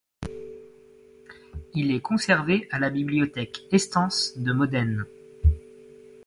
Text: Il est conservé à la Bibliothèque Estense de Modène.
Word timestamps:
Il 1.75 1.91
est 1.91 2.01
conservé 2.01 2.67
à 2.71 2.79
la 2.79 2.89
Bibliothèque 2.89 3.61
Estense 3.71 4.33
de 4.35 4.51
Modène. 4.51 5.05